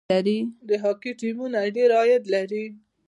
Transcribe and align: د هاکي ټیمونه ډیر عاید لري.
د 0.67 0.69
هاکي 0.83 1.11
ټیمونه 1.19 1.59
ډیر 1.75 1.89
عاید 1.99 2.23
لري. 2.33 2.65